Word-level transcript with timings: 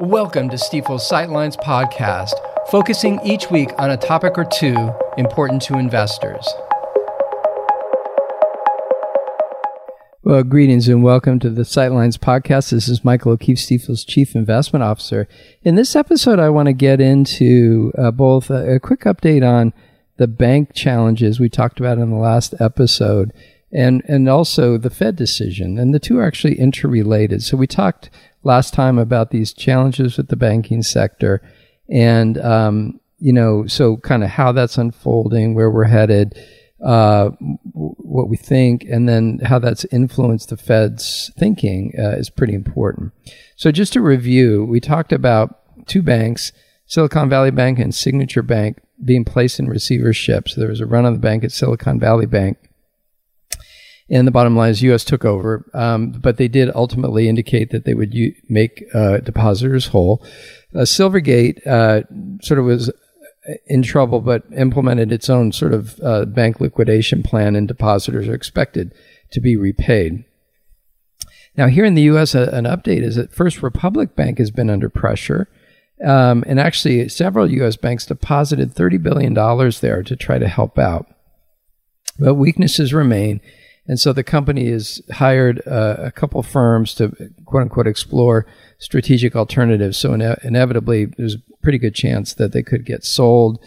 Welcome 0.00 0.48
to 0.50 0.56
Stifel's 0.56 1.10
Sightlines 1.10 1.56
podcast, 1.56 2.30
focusing 2.70 3.18
each 3.24 3.50
week 3.50 3.70
on 3.78 3.90
a 3.90 3.96
topic 3.96 4.38
or 4.38 4.44
two 4.44 4.92
important 5.16 5.60
to 5.62 5.76
investors. 5.76 6.46
Well, 10.22 10.44
greetings 10.44 10.86
and 10.86 11.02
welcome 11.02 11.40
to 11.40 11.50
the 11.50 11.62
Sightlines 11.62 12.16
podcast. 12.16 12.70
This 12.70 12.86
is 12.86 13.04
Michael 13.04 13.32
O'Keefe, 13.32 13.58
Stifel's 13.58 14.04
Chief 14.04 14.36
Investment 14.36 14.84
Officer. 14.84 15.26
In 15.64 15.74
this 15.74 15.96
episode, 15.96 16.38
I 16.38 16.50
want 16.50 16.66
to 16.66 16.72
get 16.72 17.00
into 17.00 17.92
uh, 17.98 18.12
both 18.12 18.50
a, 18.50 18.76
a 18.76 18.78
quick 18.78 19.00
update 19.00 19.44
on 19.44 19.72
the 20.16 20.28
bank 20.28 20.74
challenges 20.74 21.40
we 21.40 21.48
talked 21.48 21.80
about 21.80 21.98
in 21.98 22.10
the 22.10 22.16
last 22.16 22.54
episode 22.60 23.32
and 23.72 24.02
and 24.06 24.28
also 24.28 24.78
the 24.78 24.90
Fed 24.90 25.16
decision, 25.16 25.78
and 25.78 25.92
the 25.92 25.98
two 25.98 26.18
are 26.18 26.24
actually 26.24 26.58
interrelated. 26.58 27.42
So 27.42 27.56
we 27.56 27.66
talked 27.66 28.10
last 28.42 28.74
time 28.74 28.98
about 28.98 29.30
these 29.30 29.52
challenges 29.52 30.16
with 30.16 30.28
the 30.28 30.36
banking 30.36 30.82
sector, 30.82 31.42
and 31.88 32.38
um, 32.38 33.00
you 33.18 33.32
know, 33.32 33.66
so 33.66 33.96
kind 33.98 34.22
of 34.22 34.30
how 34.30 34.52
that's 34.52 34.78
unfolding, 34.78 35.54
where 35.54 35.70
we're 35.70 35.84
headed, 35.84 36.38
uh, 36.84 37.30
what 37.72 38.28
we 38.28 38.36
think, 38.36 38.84
and 38.84 39.08
then 39.08 39.40
how 39.44 39.58
that's 39.58 39.84
influenced 39.86 40.50
the 40.50 40.56
Fed's 40.56 41.32
thinking 41.36 41.92
uh, 41.98 42.10
is 42.10 42.30
pretty 42.30 42.54
important. 42.54 43.12
So 43.56 43.72
just 43.72 43.92
to 43.94 44.00
review, 44.00 44.64
we 44.64 44.80
talked 44.80 45.12
about 45.12 45.86
two 45.86 46.02
banks, 46.02 46.52
Silicon 46.86 47.28
Valley 47.28 47.50
Bank 47.50 47.78
and 47.78 47.94
Signature 47.94 48.42
Bank, 48.42 48.78
being 49.04 49.24
placed 49.24 49.58
in 49.58 49.68
receivership. 49.68 50.48
So 50.48 50.60
there 50.60 50.70
was 50.70 50.80
a 50.80 50.86
run 50.86 51.04
on 51.04 51.14
the 51.14 51.18
bank 51.18 51.44
at 51.44 51.52
Silicon 51.52 51.98
Valley 51.98 52.26
Bank 52.26 52.58
and 54.10 54.26
the 54.26 54.32
bottom 54.32 54.56
line 54.56 54.70
is 54.70 54.82
U.S. 54.82 55.04
took 55.04 55.24
over, 55.24 55.68
um, 55.74 56.12
but 56.12 56.36
they 56.36 56.48
did 56.48 56.70
ultimately 56.74 57.28
indicate 57.28 57.70
that 57.70 57.84
they 57.84 57.94
would 57.94 58.14
u- 58.14 58.34
make 58.48 58.84
uh, 58.94 59.18
depositors 59.18 59.88
whole. 59.88 60.22
Uh, 60.74 60.80
Silvergate 60.80 61.66
uh, 61.66 62.02
sort 62.42 62.58
of 62.58 62.66
was 62.66 62.90
in 63.66 63.82
trouble, 63.82 64.20
but 64.20 64.44
implemented 64.56 65.12
its 65.12 65.30
own 65.30 65.52
sort 65.52 65.72
of 65.72 65.98
uh, 66.02 66.24
bank 66.24 66.60
liquidation 66.60 67.22
plan, 67.22 67.56
and 67.56 67.68
depositors 67.68 68.28
are 68.28 68.34
expected 68.34 68.94
to 69.30 69.40
be 69.40 69.56
repaid. 69.56 70.24
Now, 71.56 71.66
here 71.66 71.84
in 71.84 71.94
the 71.94 72.02
U.S., 72.02 72.34
an 72.34 72.64
update 72.64 73.02
is 73.02 73.16
that 73.16 73.32
First 73.32 73.62
Republic 73.62 74.14
Bank 74.14 74.38
has 74.38 74.50
been 74.50 74.70
under 74.70 74.88
pressure. 74.88 75.48
Um, 76.04 76.44
and 76.46 76.60
actually, 76.60 77.08
several 77.08 77.50
U.S. 77.50 77.76
banks 77.76 78.06
deposited 78.06 78.74
$30 78.74 79.02
billion 79.02 79.34
there 79.80 80.02
to 80.04 80.16
try 80.16 80.38
to 80.38 80.46
help 80.46 80.78
out. 80.78 81.06
But 82.18 82.34
weaknesses 82.34 82.94
remain 82.94 83.40
and 83.88 83.98
so 83.98 84.12
the 84.12 84.22
company 84.22 84.70
has 84.70 85.00
hired 85.10 85.66
uh, 85.66 85.96
a 85.98 86.12
couple 86.12 86.42
firms 86.42 86.94
to 86.94 87.08
quote 87.46 87.62
unquote 87.62 87.86
explore 87.86 88.46
strategic 88.78 89.34
alternatives. 89.34 89.96
So 89.96 90.12
ine- 90.12 90.36
inevitably, 90.42 91.06
there's 91.06 91.36
a 91.36 91.62
pretty 91.62 91.78
good 91.78 91.94
chance 91.94 92.34
that 92.34 92.52
they 92.52 92.62
could 92.62 92.84
get 92.84 93.04
sold. 93.04 93.58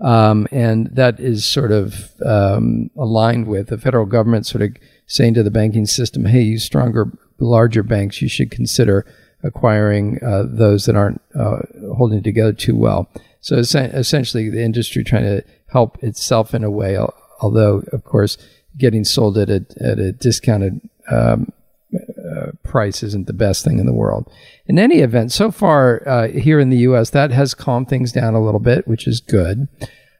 Um, 0.00 0.48
and 0.50 0.88
that 0.94 1.20
is 1.20 1.44
sort 1.44 1.70
of 1.70 2.14
um, 2.24 2.90
aligned 2.96 3.46
with 3.46 3.68
the 3.68 3.78
federal 3.78 4.06
government 4.06 4.46
sort 4.46 4.62
of 4.62 4.76
saying 5.06 5.34
to 5.34 5.42
the 5.42 5.50
banking 5.50 5.86
system, 5.86 6.24
hey, 6.24 6.42
you 6.42 6.58
stronger, 6.58 7.12
larger 7.38 7.82
banks, 7.82 8.22
you 8.22 8.28
should 8.28 8.50
consider 8.50 9.06
acquiring 9.42 10.18
uh, 10.24 10.44
those 10.46 10.86
that 10.86 10.96
aren't 10.96 11.20
uh, 11.38 11.58
holding 11.96 12.22
together 12.22 12.52
too 12.52 12.76
well. 12.76 13.08
So 13.40 13.58
es- 13.58 13.74
essentially, 13.74 14.50
the 14.50 14.64
industry 14.64 15.04
trying 15.04 15.24
to 15.24 15.44
help 15.68 16.02
itself 16.02 16.54
in 16.54 16.64
a 16.64 16.70
way, 16.70 16.98
although, 17.40 17.82
of 17.92 18.04
course, 18.04 18.38
getting 18.76 19.04
sold 19.04 19.38
at 19.38 19.48
a, 19.48 19.64
at 19.80 19.98
a 19.98 20.12
discounted 20.12 20.80
um, 21.10 21.52
uh, 21.94 22.52
price 22.62 23.02
isn't 23.02 23.26
the 23.26 23.32
best 23.32 23.64
thing 23.64 23.78
in 23.78 23.86
the 23.86 23.92
world. 23.92 24.30
In 24.66 24.78
any 24.78 25.00
event, 25.00 25.32
so 25.32 25.50
far 25.50 26.06
uh, 26.08 26.28
here 26.28 26.58
in 26.58 26.70
the 26.70 26.78
U.S., 26.78 27.10
that 27.10 27.30
has 27.30 27.54
calmed 27.54 27.88
things 27.88 28.12
down 28.12 28.34
a 28.34 28.42
little 28.42 28.60
bit, 28.60 28.88
which 28.88 29.06
is 29.06 29.20
good. 29.20 29.68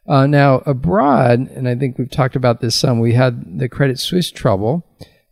Uh, 0.07 0.27
now 0.27 0.57
abroad, 0.67 1.41
and 1.51 1.69
I 1.69 1.75
think 1.75 1.99
we've 1.99 2.11
talked 2.11 2.37
about 2.37 2.61
this 2.61 2.77
some, 2.77 3.01
we 3.01 3.15
had 3.15 3.59
the 3.59 3.69
Credit 3.69 3.99
Suisse 3.99 4.31
trouble, 4.31 4.87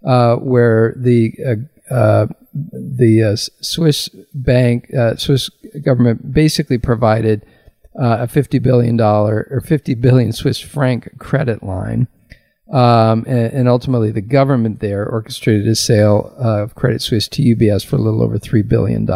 uh, 0.04 0.36
where 0.36 0.94
the 0.96 1.34
uh, 1.46 1.94
uh, 1.94 2.26
the 2.54 3.36
Swiss 3.60 4.08
bank, 4.34 4.90
Swiss 5.16 5.50
government 5.82 6.32
basically 6.32 6.78
provided 6.78 7.44
a 7.94 8.26
fifty 8.26 8.58
billion 8.58 8.96
dollar 8.96 9.46
or 9.50 9.60
fifty 9.60 9.94
billion 9.94 10.32
Swiss 10.32 10.58
franc 10.58 11.18
credit 11.18 11.62
line 11.62 12.08
um, 12.70 13.24
and, 13.26 13.52
and, 13.52 13.68
ultimately, 13.68 14.12
the 14.12 14.20
government 14.20 14.80
there 14.80 15.06
orchestrated 15.06 15.66
a 15.66 15.74
sale 15.74 16.32
of 16.38 16.74
Credit 16.74 17.02
Suisse 17.02 17.28
to 17.28 17.42
UBS 17.42 17.84
for 17.84 17.96
a 17.96 18.00
little 18.00 18.22
over 18.22 18.38
$3 18.38 18.66
billion. 18.66 19.06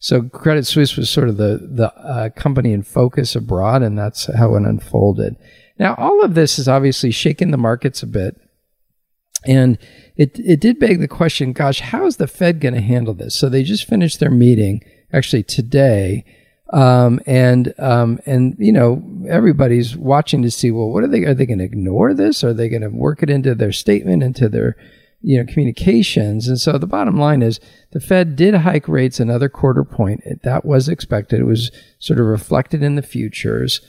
So 0.00 0.22
Credit 0.22 0.66
Suisse 0.66 0.96
was 0.96 1.08
sort 1.08 1.28
of 1.28 1.36
the, 1.36 1.68
the 1.70 1.94
uh, 1.94 2.30
company 2.30 2.72
in 2.72 2.82
focus 2.82 3.36
abroad, 3.36 3.82
and 3.82 3.96
that's 3.96 4.26
how 4.34 4.56
it 4.56 4.64
unfolded. 4.64 5.36
Now, 5.78 5.94
all 5.96 6.24
of 6.24 6.34
this 6.34 6.56
has 6.56 6.68
obviously 6.68 7.10
shaken 7.10 7.50
the 7.50 7.56
markets 7.56 8.02
a 8.02 8.06
bit. 8.06 8.40
And 9.46 9.78
it, 10.16 10.38
it 10.38 10.60
did 10.60 10.78
beg 10.78 11.00
the 11.00 11.08
question 11.08 11.52
gosh, 11.52 11.80
how 11.80 12.04
is 12.04 12.18
the 12.18 12.26
Fed 12.26 12.60
going 12.60 12.74
to 12.74 12.80
handle 12.80 13.14
this? 13.14 13.34
So 13.34 13.48
they 13.48 13.62
just 13.62 13.88
finished 13.88 14.20
their 14.20 14.30
meeting 14.30 14.82
actually 15.12 15.42
today. 15.42 16.24
Um, 16.72 17.20
and 17.26 17.74
um, 17.78 18.20
and 18.26 18.54
you 18.58 18.72
know 18.72 19.02
everybody's 19.28 19.96
watching 19.96 20.42
to 20.42 20.50
see 20.50 20.70
well 20.70 20.88
what 20.88 21.02
are 21.02 21.08
they 21.08 21.24
are 21.24 21.34
they 21.34 21.46
going 21.46 21.58
to 21.58 21.64
ignore 21.64 22.14
this? 22.14 22.44
Are 22.44 22.54
they 22.54 22.68
going 22.68 22.82
to 22.82 22.88
work 22.88 23.22
it 23.22 23.30
into 23.30 23.54
their 23.54 23.72
statement 23.72 24.22
into 24.22 24.48
their 24.48 24.76
you 25.20 25.38
know 25.38 25.52
communications? 25.52 26.46
And 26.46 26.60
so 26.60 26.78
the 26.78 26.86
bottom 26.86 27.16
line 27.16 27.42
is 27.42 27.58
the 27.90 28.00
Fed 28.00 28.36
did 28.36 28.54
hike 28.54 28.86
rates 28.86 29.18
another 29.18 29.48
quarter 29.48 29.82
point. 29.82 30.22
That 30.44 30.64
was 30.64 30.88
expected. 30.88 31.40
It 31.40 31.44
was 31.44 31.72
sort 31.98 32.20
of 32.20 32.26
reflected 32.26 32.84
in 32.84 32.94
the 32.94 33.02
futures. 33.02 33.80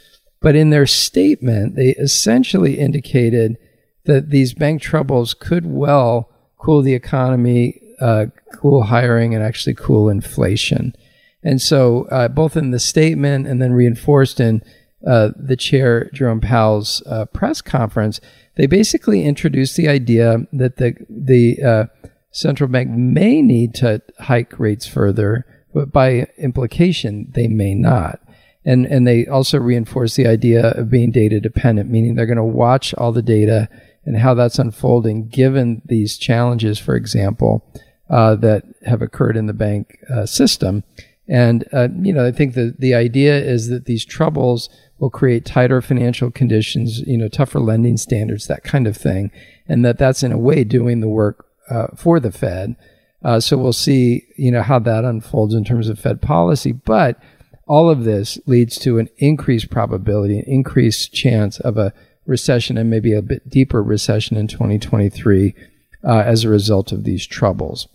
But 0.42 0.56
in 0.56 0.72
their 0.72 0.88
statement 0.88 1.76
they 1.76 1.90
essentially 1.90 2.80
indicated 2.80 3.58
that 4.06 4.32
these 4.32 4.56
bank 4.56 4.82
troubles 4.82 5.36
could 5.36 5.68
well 5.68 6.32
cool 6.58 6.82
the 6.82 6.96
economy 6.96 7.80
uh, 8.00 8.26
cool 8.56 8.82
hiring 8.82 9.36
and 9.36 9.44
actually 9.44 9.76
cool 9.76 10.10
inflation 10.10 10.96
and 11.44 11.62
so, 11.62 12.06
uh, 12.06 12.28
both 12.28 12.56
in 12.56 12.72
the 12.72 12.80
statement 12.80 13.48
and 13.48 13.62
then 13.62 13.74
reinforced 13.74 14.40
in 14.40 14.64
uh, 15.06 15.30
the 15.36 15.56
chair 15.56 16.10
Jerome 16.14 16.42
Powell's 16.42 17.02
uh, 17.08 17.26
press 17.26 17.62
conference, 17.62 18.22
they 18.56 18.68
basically 18.68 19.24
introduced 19.24 19.76
the 19.76 19.88
idea 19.88 20.46
that 20.54 20.78
the 20.78 20.96
the 21.10 21.64
uh, 21.64 21.86
central 22.32 22.70
bank 22.70 22.90
may 22.92 23.42
need 23.42 23.74
to 23.76 24.02
hike 24.20 24.60
rates 24.60 24.86
further, 24.86 25.46
but 25.74 25.92
by 25.92 26.28
implication, 26.38 27.32
they 27.34 27.48
may 27.48 27.74
not. 27.74 28.20
And 28.64 28.86
and 28.86 29.08
they 29.08 29.26
also 29.26 29.58
reinforced 29.58 30.18
the 30.18 30.28
idea 30.28 30.68
of 30.72 30.92
being 30.92 31.10
data 31.10 31.40
dependent, 31.40 31.90
meaning 31.90 32.14
they're 32.14 32.28
going 32.28 32.38
to 32.38 32.44
watch 32.44 32.94
all 32.94 33.12
the 33.12 33.24
data 33.24 33.68
and 34.06 34.18
how 34.18 34.36
that's 34.36 34.60
unfolding, 34.60 35.28
given 35.28 35.82
these 35.86 36.18
challenges, 36.18 36.78
for 36.78 36.96
example, 36.96 37.64
uh, 38.10 38.36
that 38.36 38.64
have 38.86 39.02
occurred 39.02 39.38
in 39.38 39.48
the 39.48 39.54
bank 39.54 39.98
uh, 40.10 40.26
system 40.26 40.84
and, 41.32 41.64
uh, 41.72 41.88
you 42.02 42.12
know, 42.12 42.26
I 42.26 42.34
think 42.34 42.56
the, 42.56 42.76
the 42.78 42.94
idea 42.94 43.40
is 43.40 43.70
that 43.70 43.86
these 43.86 44.04
troubles 44.04 44.70
will 45.00 45.10
create 45.10 45.46
tighter 45.46 45.82
financial 45.82 46.30
conditions, 46.30 47.00
you 47.08 47.18
know, 47.18 47.30
tougher 47.30 47.62
lending 47.62 47.96
standards, 47.96 48.48
that 48.48 48.66
kind 48.66 48.86
of 48.86 48.98
thing. 48.98 49.32
And 49.66 49.86
that 49.86 49.98
that's 49.98 50.24
in 50.24 50.34
a 50.34 50.38
way 50.38 50.66
doing 50.66 51.00
the 51.00 51.08
work 51.08 51.46
uh, 51.70 51.88
for 51.96 52.20
the 52.20 52.34
Fed. 52.34 52.76
Uh, 53.24 53.40
so 53.40 53.58
we'll 53.58 53.72
see, 53.72 54.26
you 54.36 54.52
know, 54.52 54.62
how 54.62 54.78
that 54.80 55.06
unfolds 55.06 55.54
in 55.54 55.64
terms 55.64 55.88
of 55.88 55.98
Fed 55.98 56.22
policy. 56.22 56.74
But 56.74 57.18
all 57.66 57.90
of 57.90 58.04
this 58.04 58.38
leads 58.46 58.78
to 58.80 59.00
an 59.00 59.08
increased 59.16 59.70
probability, 59.70 60.38
an 60.38 60.46
increased 60.48 61.14
chance 61.14 61.62
of 61.62 61.78
a 61.78 61.94
recession 62.26 62.78
and 62.78 62.90
maybe 62.90 63.14
a 63.14 63.22
bit 63.22 63.50
deeper 63.50 63.82
recession 63.82 64.36
in 64.36 64.48
2023 64.48 65.56
uh, 66.04 66.24
as 66.26 66.44
a 66.44 66.50
result 66.50 66.92
of 66.92 67.06
these 67.06 67.26
troubles. 67.26 67.88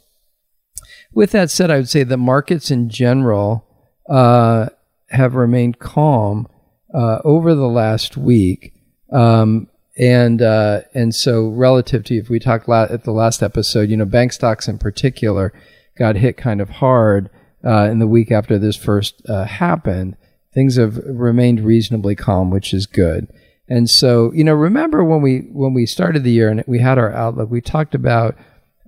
With 1.16 1.30
that 1.30 1.50
said, 1.50 1.70
I 1.70 1.76
would 1.76 1.88
say 1.88 2.02
the 2.02 2.18
markets 2.18 2.70
in 2.70 2.90
general 2.90 3.66
uh, 4.06 4.66
have 5.08 5.34
remained 5.34 5.78
calm 5.78 6.46
uh, 6.92 7.20
over 7.24 7.54
the 7.54 7.68
last 7.68 8.18
week. 8.18 8.74
Um, 9.10 9.68
and 9.96 10.42
uh, 10.42 10.82
and 10.92 11.14
so 11.14 11.48
relative 11.48 12.04
to 12.04 12.16
if 12.18 12.28
we 12.28 12.38
talked 12.38 12.68
la- 12.68 12.88
at 12.90 13.04
the 13.04 13.12
last 13.12 13.42
episode, 13.42 13.88
you 13.88 13.96
know, 13.96 14.04
bank 14.04 14.34
stocks 14.34 14.68
in 14.68 14.76
particular 14.76 15.54
got 15.96 16.16
hit 16.16 16.36
kind 16.36 16.60
of 16.60 16.68
hard 16.68 17.30
uh, 17.64 17.88
in 17.90 17.98
the 17.98 18.06
week 18.06 18.30
after 18.30 18.58
this 18.58 18.76
first 18.76 19.22
uh, 19.26 19.46
happened. 19.46 20.18
Things 20.52 20.76
have 20.76 20.98
remained 20.98 21.60
reasonably 21.60 22.14
calm, 22.14 22.50
which 22.50 22.74
is 22.74 22.84
good. 22.84 23.26
And 23.70 23.88
so, 23.88 24.32
you 24.34 24.44
know, 24.44 24.52
remember 24.52 25.02
when 25.02 25.22
we 25.22 25.48
when 25.50 25.72
we 25.72 25.86
started 25.86 26.24
the 26.24 26.32
year 26.32 26.50
and 26.50 26.62
we 26.66 26.80
had 26.80 26.98
our 26.98 27.10
outlook, 27.14 27.50
we 27.50 27.62
talked 27.62 27.94
about 27.94 28.36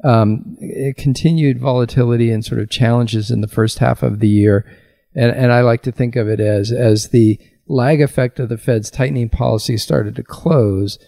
um, 0.04 0.56
continued 0.96 1.58
volatility 1.58 2.30
and 2.30 2.44
sort 2.44 2.60
of 2.60 2.70
challenges 2.70 3.30
in 3.30 3.40
the 3.40 3.48
first 3.48 3.78
half 3.78 4.02
of 4.02 4.20
the 4.20 4.28
year. 4.28 4.64
And, 5.14 5.32
and 5.32 5.52
I 5.52 5.62
like 5.62 5.82
to 5.82 5.92
think 5.92 6.16
of 6.16 6.28
it 6.28 6.40
as, 6.40 6.70
as 6.70 7.08
the 7.08 7.38
lag 7.66 8.00
effect 8.00 8.38
of 8.38 8.48
the 8.48 8.58
Fed's 8.58 8.90
tightening 8.90 9.28
policy 9.28 9.76
started 9.76 10.16
to 10.16 10.22
close 10.22 10.98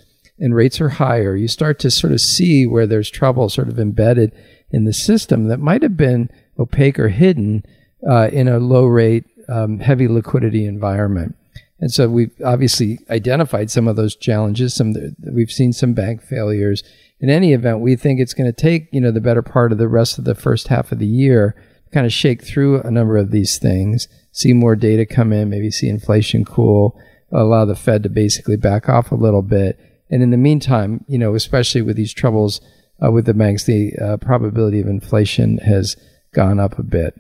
and 0.40 0.54
rates 0.54 0.80
are 0.80 0.88
higher, 0.88 1.36
you 1.36 1.46
start 1.46 1.78
to 1.80 1.90
sort 1.90 2.12
of 2.12 2.20
see 2.20 2.66
where 2.66 2.86
there's 2.86 3.10
trouble 3.10 3.50
sort 3.50 3.68
of 3.68 3.78
embedded 3.78 4.32
in 4.70 4.84
the 4.84 4.92
system 4.92 5.48
that 5.48 5.60
might 5.60 5.82
have 5.82 5.96
been 5.96 6.30
opaque 6.58 6.98
or 6.98 7.08
hidden 7.08 7.62
uh, 8.08 8.28
in 8.32 8.48
a 8.48 8.58
low 8.58 8.86
rate, 8.86 9.24
um, 9.48 9.80
heavy 9.80 10.08
liquidity 10.08 10.64
environment. 10.64 11.36
And 11.80 11.90
so 11.92 12.08
we've 12.08 12.32
obviously 12.44 12.98
identified 13.08 13.70
some 13.70 13.88
of 13.88 13.96
those 13.96 14.14
challenges. 14.14 14.74
Some 14.74 14.94
we've 15.32 15.50
seen 15.50 15.72
some 15.72 15.94
bank 15.94 16.22
failures. 16.22 16.82
In 17.20 17.30
any 17.30 17.52
event, 17.52 17.80
we 17.80 17.96
think 17.96 18.20
it's 18.20 18.34
going 18.34 18.52
to 18.52 18.60
take 18.60 18.88
you 18.92 19.00
know 19.00 19.10
the 19.10 19.20
better 19.20 19.42
part 19.42 19.72
of 19.72 19.78
the 19.78 19.88
rest 19.88 20.18
of 20.18 20.24
the 20.24 20.34
first 20.34 20.68
half 20.68 20.92
of 20.92 20.98
the 20.98 21.06
year 21.06 21.56
to 21.84 21.90
kind 21.90 22.06
of 22.06 22.12
shake 22.12 22.44
through 22.44 22.82
a 22.82 22.90
number 22.90 23.16
of 23.16 23.30
these 23.30 23.58
things, 23.58 24.08
see 24.30 24.52
more 24.52 24.76
data 24.76 25.06
come 25.06 25.32
in, 25.32 25.48
maybe 25.48 25.70
see 25.70 25.88
inflation 25.88 26.44
cool, 26.44 27.00
allow 27.32 27.64
the 27.64 27.74
Fed 27.74 28.02
to 28.02 28.08
basically 28.08 28.56
back 28.56 28.88
off 28.88 29.10
a 29.10 29.16
little 29.16 29.42
bit. 29.42 29.78
And 30.10 30.22
in 30.22 30.30
the 30.30 30.36
meantime, 30.36 31.04
you 31.08 31.18
know, 31.18 31.34
especially 31.34 31.82
with 31.82 31.96
these 31.96 32.12
troubles 32.12 32.60
uh, 33.02 33.10
with 33.10 33.24
the 33.24 33.34
banks, 33.34 33.64
the 33.64 33.94
uh, 33.96 34.16
probability 34.18 34.80
of 34.80 34.86
inflation 34.86 35.58
has 35.58 35.96
gone 36.32 36.60
up 36.60 36.78
a 36.78 36.82
bit. 36.82 37.14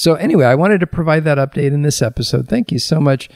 So 0.00 0.14
anyway, 0.14 0.46
I 0.46 0.54
wanted 0.54 0.80
to 0.80 0.86
provide 0.86 1.24
that 1.24 1.36
update 1.36 1.72
in 1.72 1.82
this 1.82 2.00
episode. 2.00 2.48
Thank 2.48 2.72
you 2.72 2.78
so 2.78 3.00
much 3.00 3.28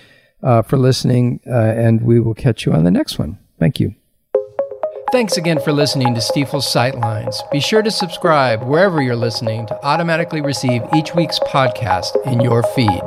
uh, 0.43 0.63
for 0.63 0.79
listening, 0.79 1.41
uh, 1.47 1.53
and 1.53 2.01
we 2.01 2.19
will 2.19 2.33
catch 2.33 2.65
you 2.65 2.73
on 2.73 2.85
the 2.85 2.91
next 2.91 3.19
one. 3.19 3.39
Thank 3.61 3.81
you. 3.81 3.95
Thanks 5.13 5.37
again 5.37 5.61
for 5.61 5.73
listening 5.73 6.15
to 6.15 6.23
Stifel's 6.23 6.65
Sightlines. 6.65 7.37
Be 7.51 7.61
sure 7.61 7.83
to 7.83 7.91
subscribe 7.91 8.63
wherever 8.63 9.03
you're 9.03 9.15
listening 9.15 9.67
to 9.67 9.85
automatically 9.85 10.41
receive 10.41 10.81
each 10.97 11.15
week's 11.15 11.39
podcast 11.41 12.17
in 12.25 12.41
your 12.41 12.63
feed. 12.63 13.03